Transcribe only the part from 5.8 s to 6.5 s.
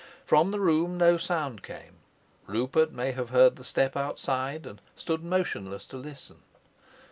to listen.